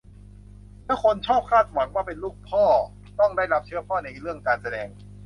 [0.85, 2.65] และคนชอบคาดหวังว่าเป็นลูกพ่อ
[3.19, 4.87] ต้องได้เชื้อพ่อในเรื่องการแสดง